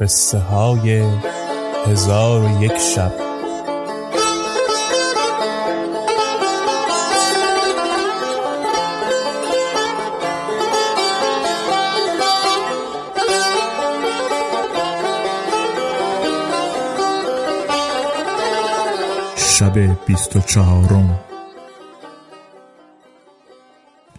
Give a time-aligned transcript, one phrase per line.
[0.00, 1.02] قصه های
[1.86, 3.12] هزار و یک شب.
[19.36, 21.20] شب بیست و چهارم.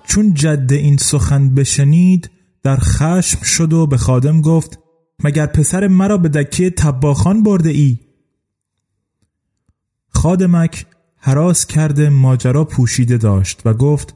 [0.07, 2.29] چون جده این سخن بشنید
[2.63, 4.82] در خشم شد و به خادم گفت
[5.23, 7.99] مگر پسر مرا به دکه تباخان برده ای؟
[10.09, 10.85] خادمک
[11.17, 14.15] حراس کرده ماجرا پوشیده داشت و گفت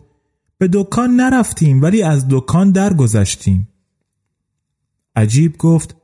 [0.58, 3.68] به دکان نرفتیم ولی از دکان درگذشتیم.
[5.16, 5.96] عجیب گفت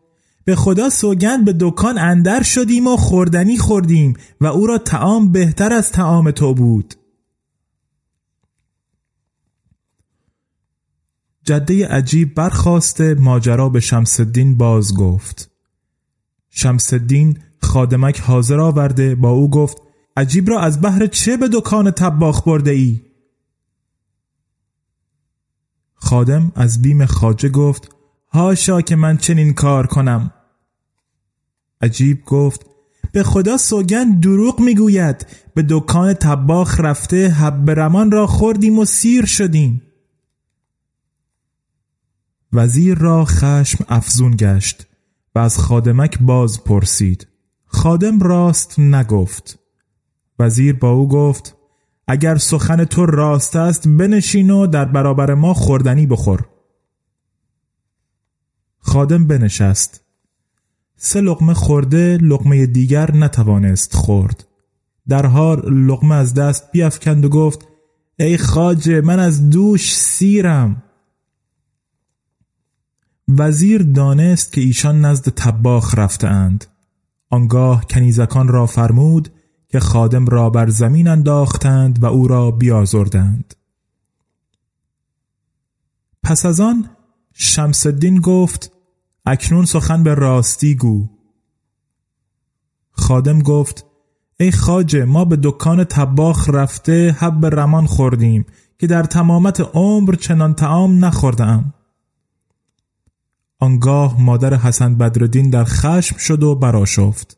[0.45, 5.73] به خدا سوگند به دکان اندر شدیم و خوردنی خوردیم و او را تعام بهتر
[5.73, 6.93] از تعام تو بود
[11.43, 15.51] جده عجیب برخواست ماجرا به شمسدین باز گفت.
[16.49, 19.77] شمسدین خادمک حاضر آورده با او گفت
[20.17, 23.01] عجیب را از بحر چه به دکان تباخ برده ای؟
[25.95, 27.89] خادم از بیم خاجه گفت
[28.31, 30.31] هاشا که من چنین کار کنم.
[31.81, 32.65] عجیب گفت
[33.11, 39.25] به خدا سوگند دروغ می‌گوید به دکان تباخ رفته حب رمان را خوردیم و سیر
[39.25, 39.81] شدیم.
[42.53, 44.87] وزیر را خشم افزون گشت
[45.35, 47.27] و از خادمک باز پرسید.
[47.65, 49.59] خادم راست نگفت.
[50.39, 51.55] وزیر با او گفت
[52.07, 56.45] اگر سخن تو راست است بنشین و در برابر ما خوردنی بخور.
[58.79, 60.01] خادم بنشست.
[60.95, 64.47] سه لقمه خورده لقمه دیگر نتوانست خورد.
[65.07, 67.67] در حال لقمه از دست بیافکند و گفت
[68.19, 70.83] ای خاجه من از دوش سیرم.
[73.27, 76.65] وزیر دانست که ایشان نزد تباخ رفته اند
[77.29, 79.29] آنگاه کنیزکان را فرمود
[79.69, 83.55] که خادم را بر زمین انداختند و او را بیازردند.
[86.23, 86.89] پس از آن
[87.33, 88.71] شمسالدین گفت
[89.25, 91.09] اکنون سخن به راستی گو.
[92.91, 93.85] خادم گفت
[94.39, 98.45] ای خاجه ما به دکان تباخ رفته حب رمان خوردیم
[98.79, 101.73] که در تمامت عمر چنان تعام نخوردم
[103.63, 107.37] آنگاه مادر حسن بدردین در خشم شد و براشفت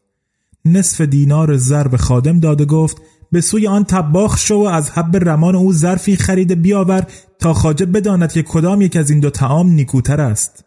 [0.66, 5.30] نصف دینار زر به خادم داده گفت به سوی آن تباخ شو و از حب
[5.30, 7.08] رمان او ظرفی خرید بیاور
[7.40, 10.66] تا خاجه بداند که کدام یک از این دو تعام نیکوتر است.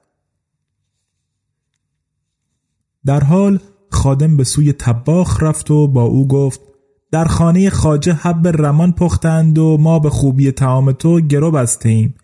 [3.06, 3.58] در حال
[3.90, 6.60] خادم به سوی تباخ رفت و با او گفت
[7.10, 12.14] در خانه خاجه حب رمان پختند و ما به خوبی تعام تو گرو بسته ایم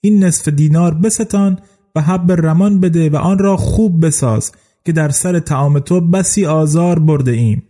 [0.00, 1.58] این نصف دینار بستان
[1.94, 4.52] و حب رمان بده و آن را خوب بساز
[4.84, 7.62] که در سر تعام تو بسی آزار برده ایم.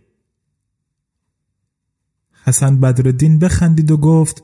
[2.43, 4.43] حسن بدردین بخندید و گفت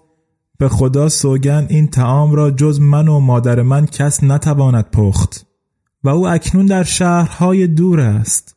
[0.57, 5.45] به خدا سوگن این تعام را جز من و مادر من کس نتواند پخت
[6.03, 8.55] و او اکنون در شهرهای دور است.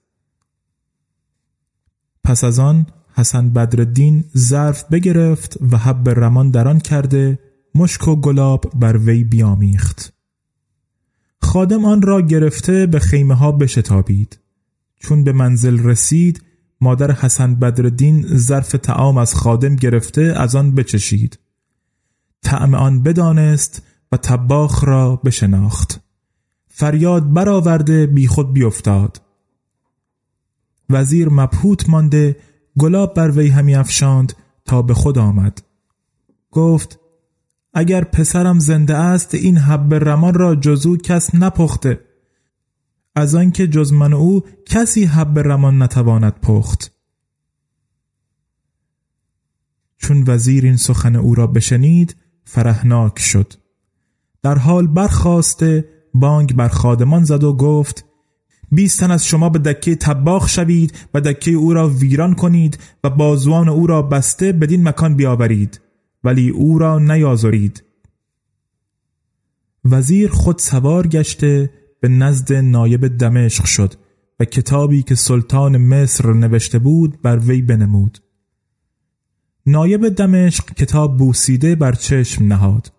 [2.25, 7.39] پس از آن حسن بدردین ظرف بگرفت و حب رمان در آن کرده
[7.75, 10.20] مشک و گلاب بر وی بیامیخت.
[11.53, 14.39] خادم آن را گرفته به خیمه ها بشتابید.
[15.01, 16.43] چون به منزل رسید
[16.81, 21.39] مادر حسن بدردین ظرف تعام از خادم گرفته از آن بچشید.
[22.43, 23.83] طعم آن بدانست
[24.13, 26.01] و تباخ را بشناخت.
[26.69, 29.21] فریاد برآورده بیخود بیفتاد
[30.91, 32.37] وزیر مبهوت مانده
[32.79, 34.33] گلاب بر وی همی افشاند
[34.65, 35.63] تا به خود آمد.
[36.51, 37.00] گفت
[37.75, 42.01] اگر پسرم زنده است این حب رمان را جزو کس نپخته.
[43.15, 46.93] از آنکه جز من او کسی حب رمان نتواند پخت.
[49.99, 53.53] چون وزیر این سخن او را بشنید فرهناک شد.
[54.43, 58.05] در حال برخواسته بانگ بر خادمان زد و گفت
[58.73, 63.69] بیستن از شما به دکه تباخ شوید و دکه او را ویران کنید و بازوان
[63.69, 65.81] او را بسته بدین مکان بیاورید.
[66.25, 67.85] ولی او را نیازرید
[69.85, 71.71] وزیر خود سوار گشته
[72.01, 73.95] به نزد نایب دمشق شد
[74.41, 78.19] و کتابی که سلطان مصر نوشته بود بر وی بنمود.
[79.67, 82.93] نایب دمشق کتاب بوسیده بر چشم نهاد.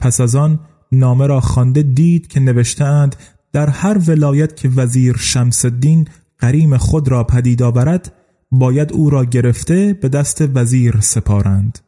[0.00, 0.60] پس از آن
[0.92, 3.16] نامه را خوانده دید که نوشتهاند
[3.52, 6.08] در هر ولایت که وزیر شمس الدین
[6.38, 8.12] قریم خود را پدید آورد
[8.50, 11.78] باید او را گرفته به دست وزیر سپارند.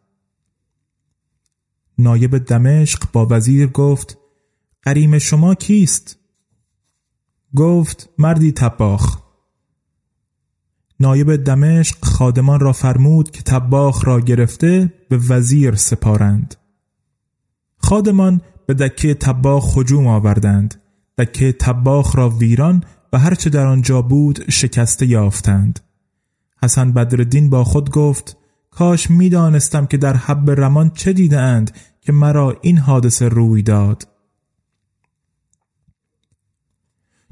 [2.01, 4.19] نایب دمشق با وزیر گفت
[4.83, 6.19] قریم شما کیست؟
[7.57, 9.19] گفت مردی تباخ
[11.01, 16.55] نایب دمشق خادمان را فرمود که تباخ را گرفته به وزیر سپارند.
[17.79, 20.75] خادمان به دکه تباخ خجوم آوردند.
[21.19, 25.81] دکه تباخ را ویران و هرچه در آنجا بود شکسته یافتند.
[26.63, 28.37] حسن بدردین با خود گفت
[28.71, 31.71] کاش می‌دانستم که در حب رمان چه دیده اند
[32.01, 34.09] که مرا این حادثه روی داد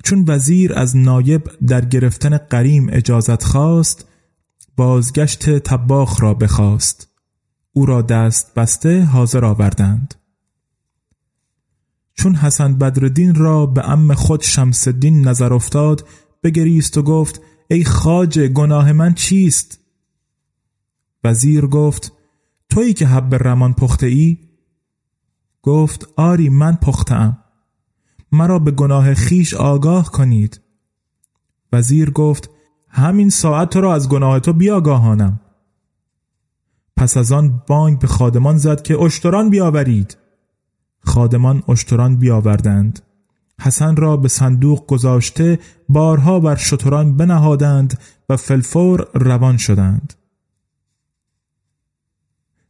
[0.05, 4.09] چون وزیر از نایب در گرفتن قریم اجازت خواست
[4.77, 7.09] بازگشت تباخ را بخواست
[7.73, 10.15] او را دست بسته حاضر آوردند
[12.15, 16.09] چون حسن بدردین را به ام خود شمس نظر افتاد
[16.43, 19.81] بگریست و گفت ای خاجه گناه من چیست؟
[21.25, 22.13] وزیر گفت
[22.69, 24.48] تویی که حب رمان پخته ای؟
[25.63, 27.39] گفت آری من پختم
[28.33, 30.61] مرا به گناه خیش آگاه کنید.
[31.73, 32.51] وزیر گفت
[32.89, 35.41] همین ساعت تو را از گناه تو بیاگاهانم.
[36.97, 40.17] پس از آن بانگ به خادمان زد که اشتران بیاورید.
[41.01, 43.01] خادمان اشتران بیاوردند.
[43.61, 45.59] حسن را به صندوق گذاشته
[45.89, 50.15] بارها بر شتران بنهادند و فلفور روان شدند.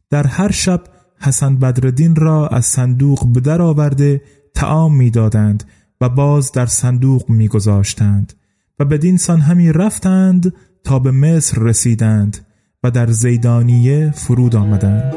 [0.09, 0.83] در هر شب
[1.19, 4.21] حسن بدردین را از صندوق به در آورده
[4.53, 5.63] تعام می‌دادند
[6.01, 8.33] و باز در صندوق میگذاشتند
[8.79, 12.37] و بدین سان همی رفتند تا به مصر رسیدند
[12.83, 15.13] و در زیدانیه فرود آمدند.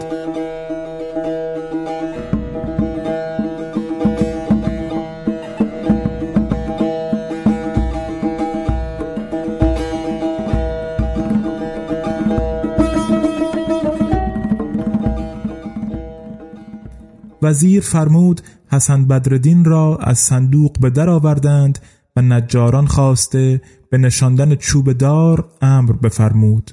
[17.43, 21.79] وزیر فرمود حسن بدردین را از صندوق به در آوردند
[22.17, 26.71] و نجاران خواسته به نشاندن چوب دار امر بفرمود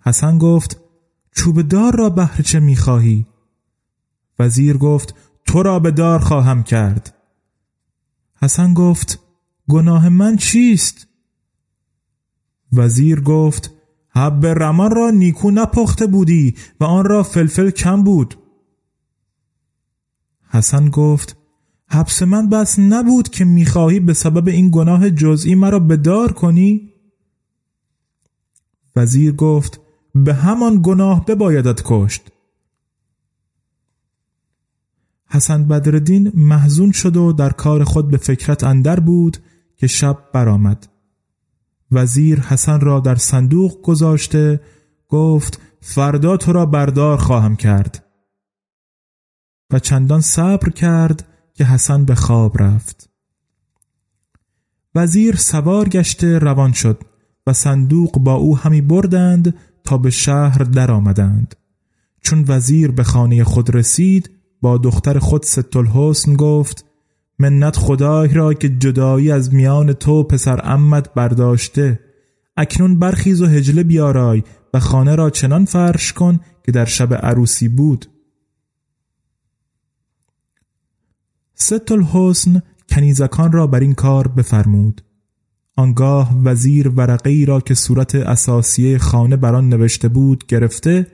[0.00, 0.80] حسن گفت
[1.32, 3.26] چوب دار را بهر چه می‌خواهی؟
[4.38, 7.14] وزیر گفت تو را به دار خواهم کرد
[8.42, 9.20] حسن گفت
[9.68, 11.06] گناه من چیست؟
[12.72, 13.70] وزیر گفت
[14.08, 18.41] حب رمان را نیکو نپخته بودی و آن را فلفل کم بود
[20.52, 21.36] حسن گفت
[21.88, 26.92] حبس من بس نبود که می‌خواهی به سبب این گناه جزئی مرا بدار کنی؟
[28.96, 29.80] وزیر گفت
[30.14, 32.22] به همان گناه ببایدت کشت
[35.28, 39.36] حسن بدردین محزون شد و در کار خود به فکرت اندر بود
[39.76, 40.88] که شب برآمد.
[41.92, 44.60] وزیر حسن را در صندوق گذاشته
[45.08, 48.01] گفت فردا تو را بردار خواهم کرد
[49.72, 53.10] و چندان صبر کرد که حسن به خواب رفت.
[54.94, 57.00] وزیر سوار گشته روان شد
[57.46, 61.54] و صندوق با او همی بردند تا به شهر درآمدند.
[62.22, 66.84] چون وزیر به خانه خود رسید با دختر خود ستالحسن گفت
[67.38, 72.00] منت خدای را که جدایی از میان تو پسر امت برداشته
[72.56, 74.42] اکنون برخیز و هجله بیارای
[74.74, 78.06] و خانه را چنان فرش کن که در شب عروسی بود.
[81.54, 85.02] ست الحسن کنیزکان را بر این کار بفرمود.
[85.76, 91.06] آنگاه وزیر ورقه را که صورت اساسیه خانه بر آن نوشته بود گرفته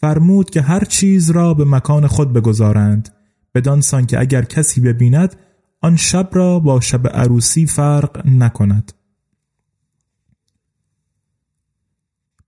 [0.00, 3.08] فرمود که هر چیز را به مکان خود بگذارند
[3.54, 5.36] بدانسان که اگر کسی ببیند
[5.80, 8.92] آن شب را با شب عروسی فرق نکند.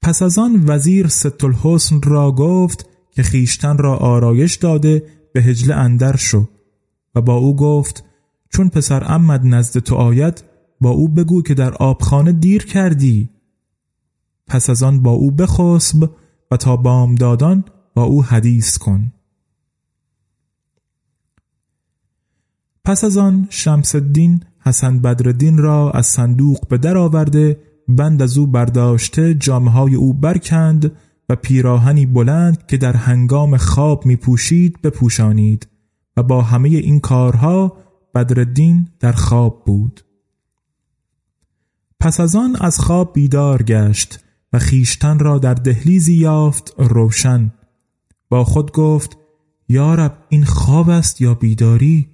[0.02, 6.16] پس از آن وزیر ستالحسن را گفت که خیشتن را آرایش داده به هجله اندر
[6.16, 6.48] شو.
[7.14, 8.04] و با او گفت
[8.48, 10.44] چون پسر امد نزد تو آید
[10.80, 13.30] با او بگو که در آبخانه دیر کردی.
[14.46, 16.10] پس از آن با او بخسب
[16.50, 17.64] و تا بام دادان
[17.94, 19.12] با او حدیث کن.
[22.84, 28.38] پس از آن شمس الدین حسن بدردین را از صندوق به در آورده بند از
[28.38, 30.92] او برداشته جامعه های او برکند
[31.28, 35.71] و پیراهنی بلند که در هنگام خواب می پوشید بپوشانید.
[36.16, 37.76] و با همه این کارها
[38.14, 40.04] بدردین در خواب بود.
[42.00, 47.52] پس از آن از خواب بیدار گشت و خیشتن را در دهلیزی یافت روشن.
[48.28, 49.18] با خود گفت
[49.68, 52.08] یارب این خواب است یا بیداری؟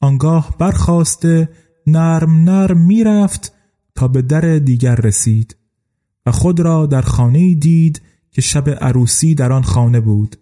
[0.00, 1.48] آنگاه برخواسته
[1.86, 3.52] نرم نرم می‌رفت
[3.94, 5.56] تا به در دیگر رسید
[6.26, 10.36] و خود را در خانه دید که شب عروسی در آن خانه بود.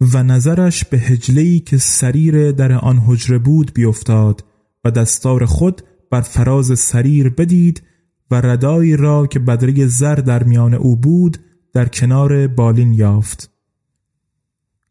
[0.00, 4.44] و نظرش به هجلهی که سریر در آن حجره بود بیفتاد
[4.84, 7.82] و دستار خود بر فراز سریر بدید
[8.30, 11.38] و ردایی را که بدره زر در میان او بود
[11.72, 13.50] در کنار بالین یافت.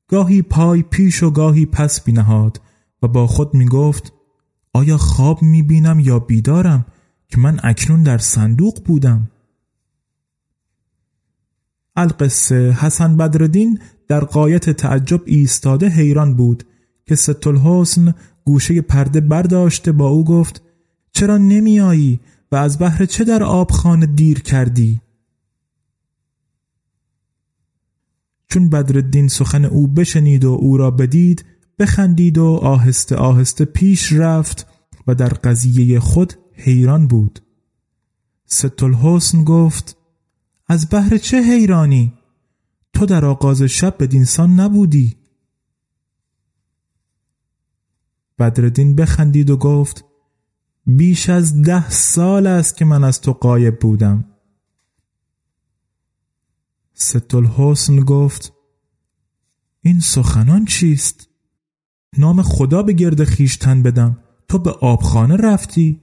[0.07, 2.61] گاهی پای پیش و گاهی پس بینهاد
[3.01, 4.13] و با خود می گفت
[4.73, 6.85] آیا خواب می بینم یا بیدارم
[7.27, 9.31] که من اکنون در صندوق بودم؟
[11.95, 16.63] القصه حسن بدردین در قایت تعجب ایستاده حیران بود
[17.05, 18.13] که ستالحسن
[18.45, 20.61] گوشه پرده برداشته با او گفت
[21.11, 22.19] چرا نمیایی
[22.51, 25.01] و از بهر چه در آبخانه دیر کردی؟
[28.49, 31.45] چون بدردین سخن او بشنید و او را بدید
[31.79, 34.67] بخندید و آهسته آهسته پیش رفت
[35.07, 37.39] و در قضیه خود حیران بود.
[38.45, 39.97] ستالحسن گفت
[40.67, 42.13] از بهر چه حیرانی؟
[42.93, 45.17] تو در آغاز شب به دینسان نبودی
[48.39, 50.05] بدردین بخندید و گفت
[50.85, 54.25] بیش از ده سال است که من از تو قایب بودم
[56.93, 58.53] ستالحسن گفت
[59.81, 61.29] این سخنان چیست؟
[62.17, 66.01] نام خدا به گرد خیشتن بدم تو به آبخانه رفتی؟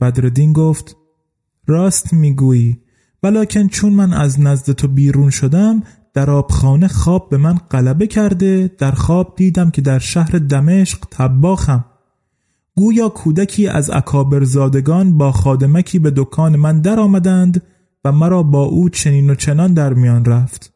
[0.00, 0.96] بدردین گفت
[1.66, 2.82] راست می‌گویی
[3.22, 5.82] ولیکن چون من از نزد تو بیرون شدم
[6.14, 11.84] در آبخانه خواب به من غلبه کرده در خواب دیدم که در شهر دمشق تباخم
[12.74, 17.62] گویا کودکی از اکابر زادگان با خادمکی به دکان من در آمدند
[18.04, 20.72] و مرا با او چنین و چنان در میان رفت.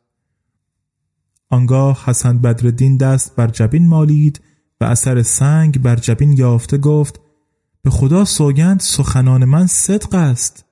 [1.50, 4.40] آنگاه حسن بدردین دست بر جبین مالید
[4.80, 7.20] و اثر سنگ بر جبین یافته گفت
[7.82, 10.63] به خدا سوگند سخنان من صدق است.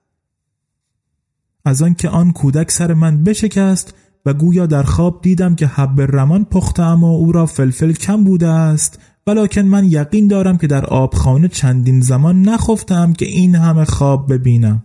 [1.65, 3.95] از آنکه آن کودک سر من بشکست
[4.27, 8.49] و گویا در خواب دیدم که حب رمان پختم و او را فلفل کم بوده
[8.49, 14.33] است ولیکن من یقین دارم که در آبخانه چندین زمان نخفتم که این همه خواب
[14.33, 14.85] ببینم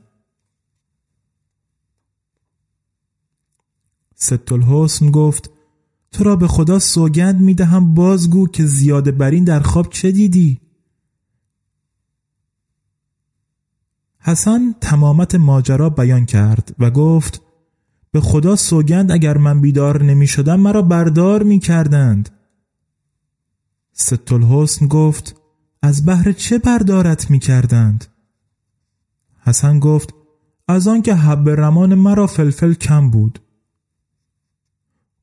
[4.16, 5.50] ستالحسن گفت
[6.12, 10.60] تو را به خدا سوگند می دهم بازگو که زیاده برین در خواب چه دیدی؟
[14.28, 17.42] حسن تمامت ماجرا بیان کرد و گفت
[18.12, 22.30] به خدا سوگند اگر من بیدار نمی شدم مرا بردار می کردند
[23.94, 25.36] ستالحسن گفت
[25.82, 28.06] از بهر چه بردارت می کردند؟
[29.40, 30.14] حسن گفت
[30.68, 33.40] از آنکه حب رمان مرا فلفل کم بود.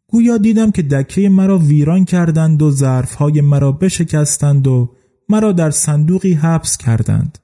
[0.08, 4.94] گویا دیدم که دکه مرا ویران کردند و ظرفهای مرا بشکستند و
[5.28, 7.38] مرا در صندوقی حبس کردند.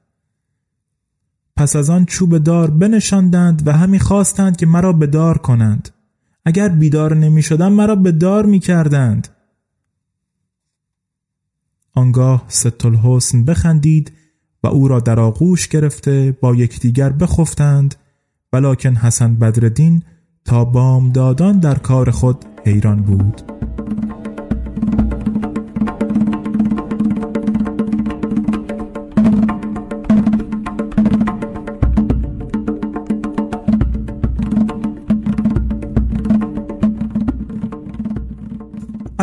[1.60, 5.88] پس از آن چوب دار بنشاندند و همی خواستند که مرا به دار کنند.
[6.44, 9.28] اگر بیدار نمی شدم مرا به دار می کردند
[11.94, 14.12] آنگاه ستالحسن بخندید
[14.62, 17.94] و او را در آغوش گرفته با یکدیگر بخفتند.
[18.52, 20.02] ولکن حسن بدردین
[20.44, 23.42] تا بام دادان در کار خود حیران بود.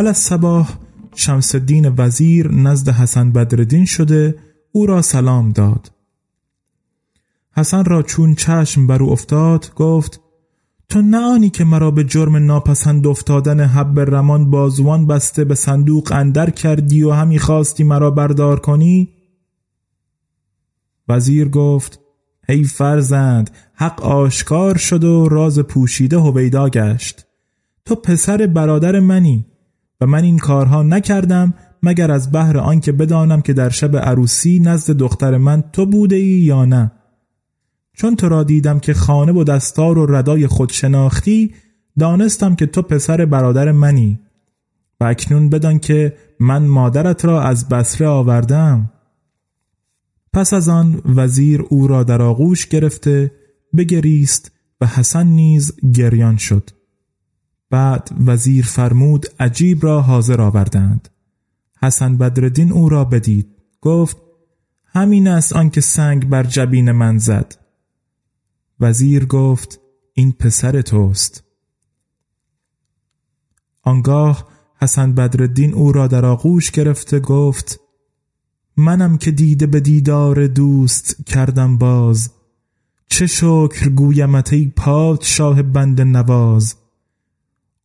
[0.08, 0.78] علی الصباح
[1.16, 4.36] شمس الدین وزیر نزد حسن بدردین شده
[4.72, 5.92] او را سلام داد.
[7.52, 10.22] حسن را چون چشم بر او افتاد گفت
[10.90, 16.12] تو نه آنی که مرا به جرم ناپسند افتادن حب رمان بازوان بسته به صندوق
[16.12, 19.10] اندر کردی و همی خواستی مرا بردار کنی؟
[21.10, 22.00] وزیر گفت
[22.50, 27.26] ای فرزند حق آشکار شد و راز پوشیده هویدا گشت.
[27.86, 29.46] تو پسر برادر منی.
[30.02, 34.94] و من این کارها نکردم مگر از بهر آنکه بدانم که در شب عروسی نزد
[34.94, 36.92] دختر من تو بوده ای یا نه.
[37.94, 41.54] چون تو را دیدم که خانه و دستار و ردای خود شناختی
[42.00, 44.20] دانستم که تو پسر برادر منی.
[45.00, 48.92] و اکنون بدان که من مادرت را از بسره آوردم.
[50.34, 53.32] پس از آن وزیر او را در آغوش گرفته
[53.78, 54.52] بگریست
[54.82, 56.70] و حسن نیز گریان شد.
[57.70, 61.10] بعد وزیر فرمود عجیب را حاضر آوردند.
[61.82, 63.48] حسن بدردین او را بدید
[63.82, 64.18] گفت
[64.86, 67.56] همین است آنکه سنگ بر جبین من زد.
[68.80, 69.80] وزیر گفت
[70.14, 71.44] این پسر توست.
[73.84, 74.48] آنگاه
[74.82, 77.80] حسن بدردین او را در آغوش گرفته گفت
[78.78, 82.32] منم که دیده به دیدار دوست کردم باز.
[83.08, 86.76] چه شکر گویمت ای پادشاه بند نواز.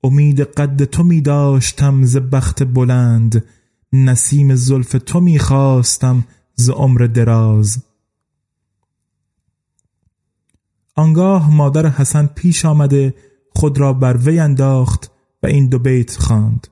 [0.04, 3.44] امید قد تو می داشتم ز بخت بلند
[3.92, 7.78] نسیم زلف تو می خواستم ز عمر دراز.
[10.96, 13.14] آنگاه مادر حسن پیش آمده
[13.50, 15.10] خود را بر وی انداخت
[15.42, 16.68] و این دو بیت خواند.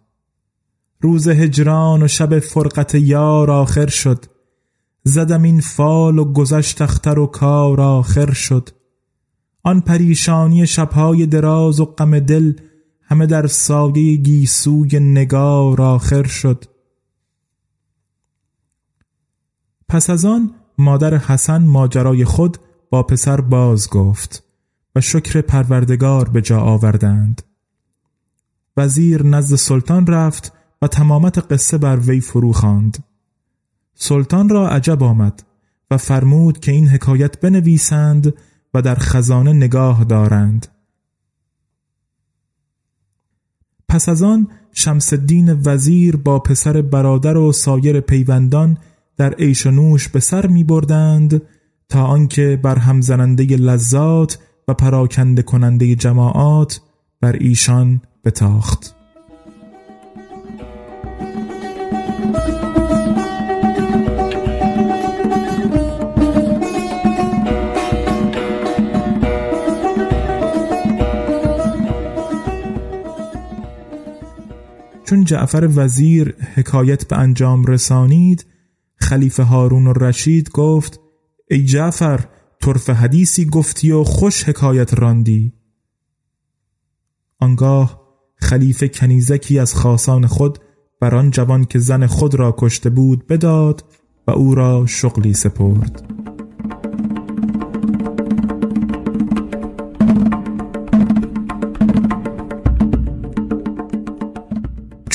[1.00, 4.24] روز هجران و شب فرقت یار آخر شد.
[5.04, 8.68] زدم این فال و گذشت اختر و کار آخر شد.
[9.62, 12.52] آن پریشانی شبهای دراز و غم دل
[13.10, 16.64] همه در سایه گیسوی نگار آخر شد.
[19.88, 22.58] پس از آن مادر حسن ماجرای خود
[22.90, 24.42] با پسر باز گفت
[24.96, 27.42] و شکر پروردگار به جا آوردند.
[28.76, 30.52] وزیر نزد سلطان رفت
[30.82, 33.04] و تمامت قصه بر وی فرو خواند.
[33.94, 35.42] سلطان را عجب آمد
[35.90, 38.34] و فرمود که این حکایت بنویسند
[38.74, 40.79] و در خزانه نگاه دارند.
[44.00, 48.78] پس از آن شمس الدین وزیر با پسر برادر و سایر پیوندان
[49.16, 51.42] در عیش و نوش به سر می بردند
[51.88, 56.80] تا آنکه بر هم زننده لذات و پراکنده کننده جماعات
[57.20, 58.99] بر ایشان بتاخت.
[75.30, 78.46] جعفر وزیر حکایت به انجام رسانید
[78.96, 81.00] خلیفه هارون و رشید گفت
[81.50, 82.24] ای جعفر
[82.60, 85.52] طرف حدیثی گفتی و خوش حکایت راندی.
[87.40, 88.00] آنگاه
[88.36, 90.58] خلیفه کنیزکی از خاصان خود
[91.00, 93.84] بر آن جوان که زن خود را کشته بود بداد
[94.26, 96.19] و او را شغلی سپرد.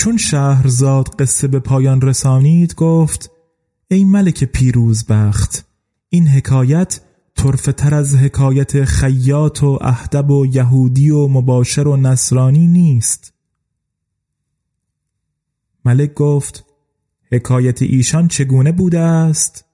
[0.05, 3.31] چون شهرزاد قصه به پایان رسانید گفت
[3.87, 5.65] ای ملک پیروز بخت
[6.09, 7.01] این حکایت
[7.35, 13.33] طرفه تر از حکایت خیاط و اهدب و یهودی و مباشر و نصرانی نیست
[15.85, 16.65] ملک گفت
[17.31, 19.65] حکایت ایشان چگونه بوده است؟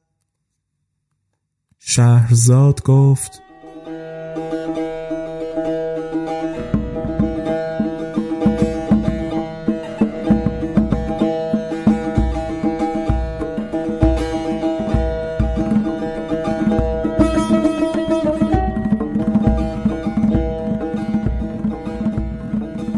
[1.79, 3.41] شهرزاد گفت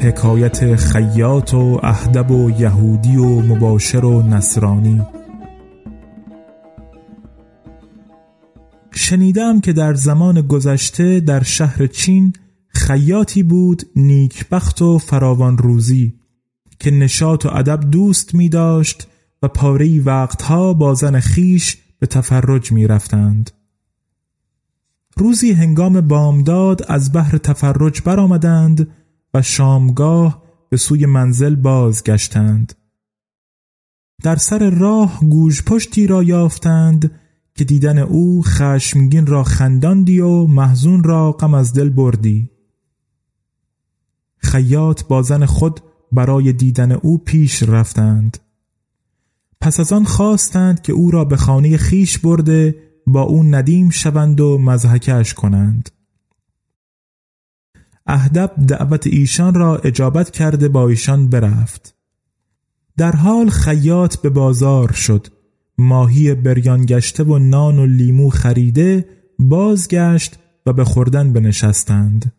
[0.03, 5.01] حکایت خیاط و اهدب و یهودی و مباشر و نصرانی
[8.95, 12.33] شنیدم که در زمان گذشته در شهر چین
[12.67, 16.13] خیاطی بود نیکبخت و فراوان روزی
[16.79, 19.07] که نشاط و ادب دوست می داشت
[19.43, 23.51] و پاره وقتها با زن خیش به تفرج می رفتند.
[25.17, 28.87] روزی هنگام بامداد از بحر تفرج برآمدند
[29.33, 32.73] و شامگاه به سوی منزل بازگشتند.
[34.23, 37.11] در سر راه گوش پشتی را یافتند
[37.55, 42.49] که دیدن او خشمگین را خنداندی و محزون را غم از دل بردی.
[44.37, 45.79] خیاط با زن خود
[46.11, 48.37] برای دیدن او پیش رفتند.
[49.61, 52.75] پس از آن خواستند که او را به خانه خیش برده
[53.07, 55.89] با او ندیم شوند و مزحکش کنند.
[58.05, 61.95] اهدب دعوت ایشان را اجابت کرده با ایشان برفت.
[62.97, 65.27] در حال خیاط به بازار شد.
[65.77, 69.05] ماهی بریان گشته و نان و لیمو خریده
[69.39, 72.31] بازگشت و به خوردن بنشستند.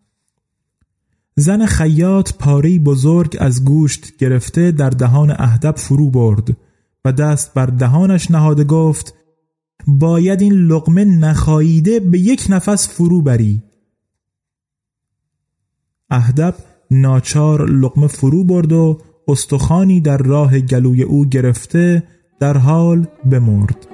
[1.37, 6.57] زن خیاط پاری بزرگ از گوشت گرفته در دهان اهدب فرو برد
[7.05, 9.14] و دست بر دهانش نهاده گفت
[9.87, 13.62] باید این لقمه نخاییده به یک نفس فرو بری.
[16.11, 16.55] اهدب
[16.90, 22.03] ناچار لقمه فرو برد و استخانی در راه گلوی او گرفته
[22.40, 23.93] در حال بمرد.